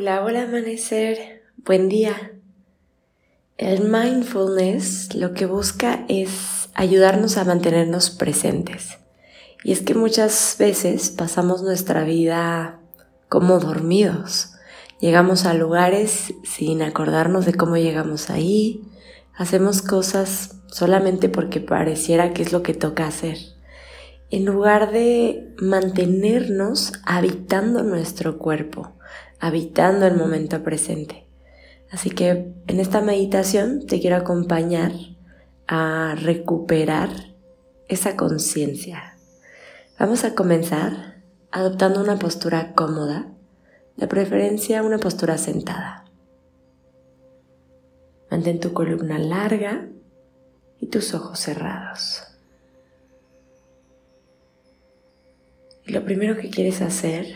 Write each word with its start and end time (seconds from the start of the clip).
Hola, 0.00 0.22
hola 0.22 0.44
amanecer, 0.44 1.42
buen 1.56 1.88
día. 1.88 2.30
El 3.56 3.80
mindfulness 3.80 5.16
lo 5.16 5.34
que 5.34 5.44
busca 5.44 6.04
es 6.06 6.68
ayudarnos 6.74 7.36
a 7.36 7.42
mantenernos 7.42 8.10
presentes. 8.10 8.98
Y 9.64 9.72
es 9.72 9.80
que 9.80 9.94
muchas 9.94 10.54
veces 10.56 11.10
pasamos 11.10 11.64
nuestra 11.64 12.04
vida 12.04 12.78
como 13.28 13.58
dormidos. 13.58 14.52
Llegamos 15.00 15.46
a 15.46 15.54
lugares 15.54 16.32
sin 16.44 16.80
acordarnos 16.82 17.44
de 17.44 17.54
cómo 17.54 17.76
llegamos 17.76 18.30
ahí. 18.30 18.84
Hacemos 19.34 19.82
cosas 19.82 20.60
solamente 20.68 21.28
porque 21.28 21.58
pareciera 21.58 22.32
que 22.32 22.42
es 22.42 22.52
lo 22.52 22.62
que 22.62 22.74
toca 22.74 23.08
hacer. 23.08 23.57
En 24.30 24.44
lugar 24.44 24.92
de 24.92 25.54
mantenernos 25.58 26.92
habitando 27.04 27.82
nuestro 27.82 28.38
cuerpo, 28.38 28.92
habitando 29.40 30.06
el 30.06 30.16
momento 30.16 30.62
presente. 30.62 31.26
Así 31.90 32.10
que 32.10 32.52
en 32.66 32.80
esta 32.80 33.00
meditación 33.00 33.86
te 33.86 34.00
quiero 34.00 34.16
acompañar 34.16 34.92
a 35.66 36.14
recuperar 36.20 37.08
esa 37.88 38.16
conciencia. 38.16 39.16
Vamos 39.98 40.24
a 40.24 40.34
comenzar 40.34 41.22
adoptando 41.50 42.02
una 42.02 42.18
postura 42.18 42.74
cómoda, 42.74 43.32
de 43.96 44.06
preferencia 44.06 44.82
una 44.82 44.98
postura 44.98 45.38
sentada. 45.38 46.04
Mantén 48.30 48.60
tu 48.60 48.74
columna 48.74 49.18
larga 49.18 49.88
y 50.78 50.86
tus 50.88 51.14
ojos 51.14 51.40
cerrados. 51.40 52.27
Lo 55.88 56.04
primero 56.04 56.36
que 56.36 56.50
quieres 56.50 56.82
hacer 56.82 57.26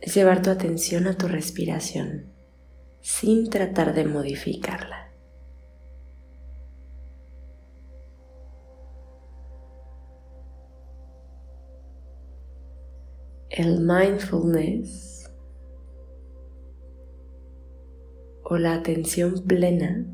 es 0.00 0.14
llevar 0.14 0.42
tu 0.42 0.50
atención 0.50 1.06
a 1.06 1.16
tu 1.16 1.28
respiración 1.28 2.32
sin 3.00 3.48
tratar 3.48 3.94
de 3.94 4.04
modificarla. 4.04 5.12
El 13.48 13.80
mindfulness 13.80 15.30
o 18.44 18.58
la 18.58 18.74
atención 18.74 19.42
plena 19.46 20.04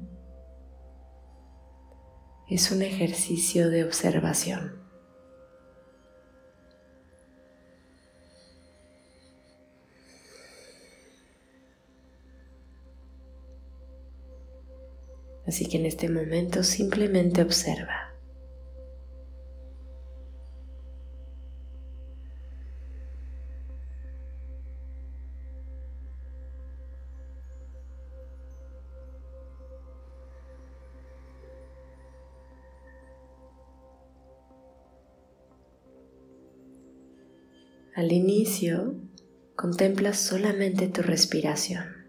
es 2.49 2.71
un 2.71 2.83
ejercicio 2.83 3.69
de 3.71 3.85
observación. 3.85 4.82
Así 15.47 15.67
que 15.67 15.79
en 15.79 15.87
este 15.87 16.09
momento 16.09 16.63
simplemente 16.63 17.43
observa. 17.43 18.13
Al 37.95 38.11
inicio, 38.11 38.95
contempla 39.55 40.15
solamente 40.15 40.89
tu 40.89 41.03
respiración. 41.03 42.02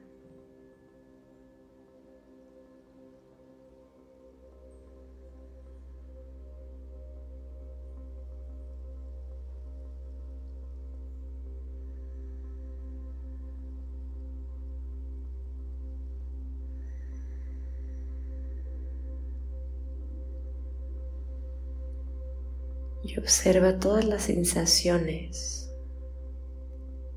Y 23.03 23.17
observa 23.17 23.79
todas 23.79 24.05
las 24.05 24.23
sensaciones 24.23 25.69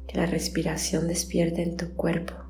que 0.09 0.19
la 0.19 0.27
respiración 0.27 1.09
despierta 1.09 1.63
en 1.63 1.77
tu 1.77 1.95
cuerpo. 1.95 2.46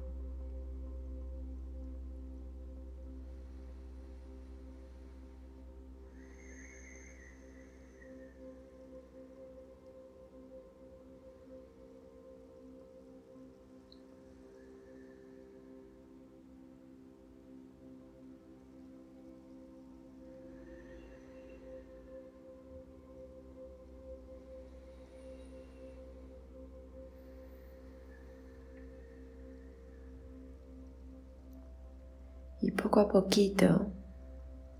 Y 32.61 32.71
poco 32.72 33.00
a 33.00 33.09
poquito, 33.09 33.93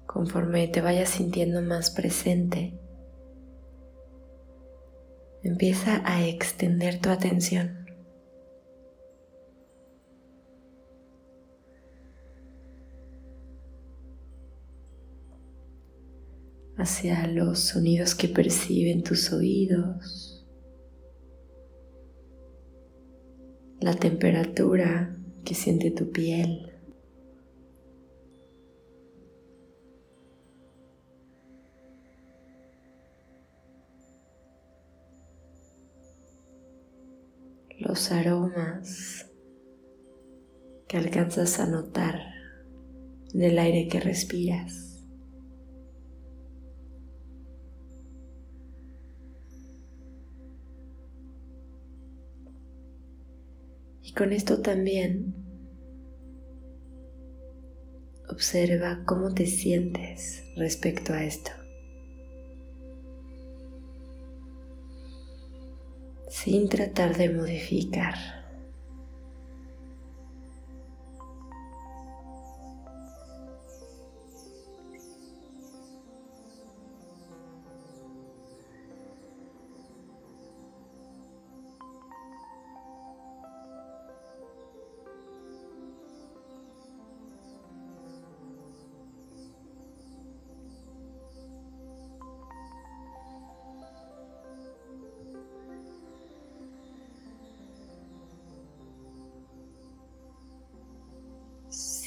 conforme 0.06 0.69
te 0.69 0.81
vayas 0.81 1.10
sintiendo 1.10 1.62
más 1.62 1.91
presente, 1.91 2.78
empieza 5.42 6.03
a 6.04 6.26
extender 6.26 7.00
tu 7.00 7.10
atención. 7.10 7.86
hacia 16.78 17.26
los 17.26 17.60
sonidos 17.60 18.15
que 18.15 18.28
perciben 18.28 19.03
tus 19.03 19.32
oídos, 19.32 20.47
la 23.81 23.94
temperatura 23.94 25.16
que 25.44 25.54
siente 25.54 25.91
tu 25.91 26.10
piel. 26.10 26.75
Los 37.96 38.12
aromas 38.12 39.26
que 40.86 40.98
alcanzas 40.98 41.58
a 41.60 41.66
notar 41.66 42.20
en 43.32 43.40
el 43.40 43.58
aire 43.58 43.88
que 43.88 44.00
respiras. 44.00 45.02
Y 54.02 54.12
con 54.12 54.34
esto 54.34 54.60
también 54.60 55.34
observa 58.28 59.04
cómo 59.06 59.32
te 59.32 59.46
sientes 59.46 60.44
respecto 60.54 61.15
a 61.15 61.24
esto. 61.24 61.66
Sin 66.47 66.69
tratar 66.69 67.16
de 67.16 67.28
modificar. 67.28 68.46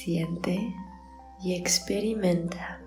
siente 0.09 0.75
y 1.43 1.53
experimenta 1.53 2.81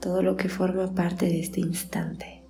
todo 0.00 0.22
lo 0.22 0.36
que 0.36 0.48
forma 0.48 0.94
parte 0.94 1.26
de 1.26 1.40
este 1.40 1.58
instante. 1.58 2.44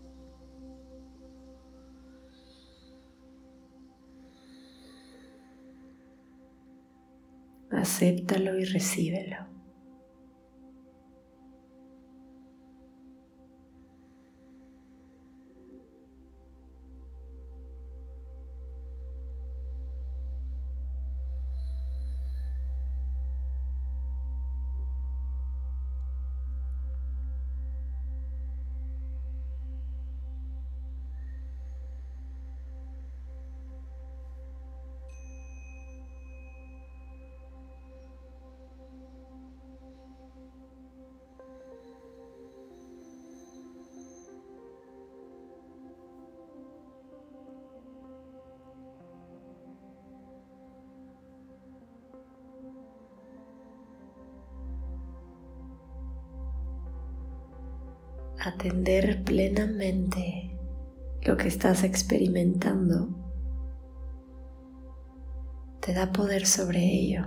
Acéptalo 7.71 8.59
y 8.59 8.65
recíbelo. 8.65 9.54
Atender 58.45 59.25
plenamente 59.25 60.57
lo 61.23 61.37
que 61.37 61.49
estás 61.49 61.83
experimentando 61.83 63.09
te 65.81 65.93
da 65.93 66.13
poder 66.13 66.47
sobre 66.47 66.81
ello. 66.83 67.27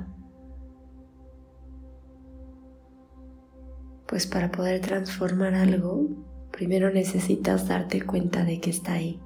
Pues 4.08 4.25
para 4.25 4.52
poder 4.52 4.81
transformar 4.81 5.54
algo, 5.54 6.08
primero 6.52 6.92
necesitas 6.92 7.68
darte 7.68 8.02
cuenta 8.04 8.46
de 8.46 8.60
que 8.60 8.69
está 8.69 8.94
ahí. 8.94 9.22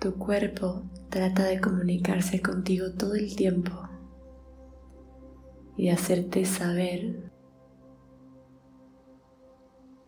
Tu 0.00 0.14
cuerpo 0.14 0.82
trata 1.08 1.42
de 1.42 1.60
comunicarse 1.60 2.40
contigo 2.40 2.92
todo 2.96 3.16
el 3.16 3.34
tiempo 3.34 3.72
y 5.76 5.88
hacerte 5.88 6.44
saber 6.44 7.32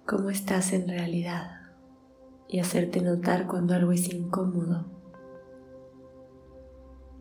cómo 0.06 0.30
estás 0.30 0.72
en 0.72 0.86
realidad 0.86 1.60
y 2.46 2.60
hacerte 2.60 3.00
notar 3.00 3.48
cuando 3.48 3.74
algo 3.74 3.90
es 3.90 4.12
incómodo, 4.14 4.86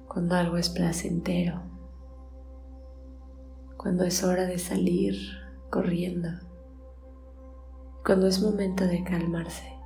cuando 0.08 0.36
algo 0.36 0.58
es 0.58 0.70
placentero, 0.70 1.64
cuando 3.78 4.04
es 4.04 4.24
hora 4.24 4.46
de 4.46 4.60
salir 4.60 5.16
corriendo, 5.72 6.30
cuando 8.06 8.28
es 8.28 8.44
momento 8.44 8.86
de 8.86 9.04
calmarse. 9.04 9.79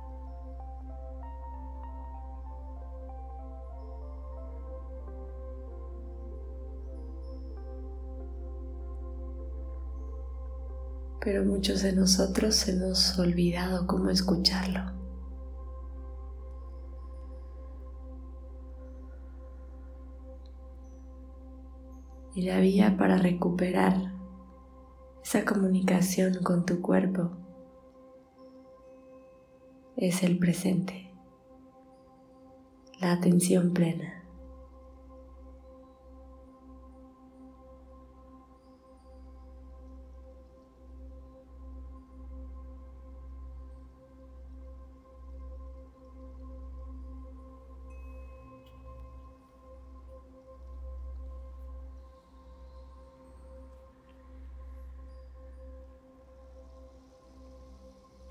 Pero 11.24 11.42
muchos 11.42 11.82
de 11.82 11.94
nosotros 11.94 12.68
hemos 12.68 13.18
olvidado 13.18 13.86
cómo 13.86 14.10
escucharlo. 14.10 14.92
Y 22.34 22.42
la 22.42 22.60
vía 22.60 22.96
para 22.98 23.16
recuperar 23.16 24.12
esa 25.24 25.46
comunicación 25.46 26.42
con 26.42 26.66
tu 26.66 26.82
cuerpo 26.82 27.30
es 29.96 30.22
el 30.22 30.38
presente, 30.38 31.10
la 33.00 33.12
atención 33.12 33.72
plena. 33.72 34.23